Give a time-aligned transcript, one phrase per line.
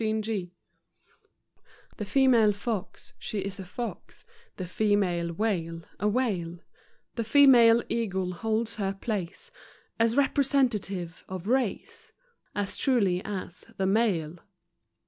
[0.03, 0.47] FEMALES
[1.03, 4.25] * The female fox she is a fox;
[4.57, 6.57] The female whale a whale;
[7.13, 9.51] The female eagle holds her place
[9.99, 12.13] As representative of race
[12.55, 14.39] As truly as the male.